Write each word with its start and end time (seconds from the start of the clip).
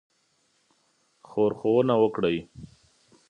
ښورښونه 1.27 1.95
وکړي. 2.03 2.37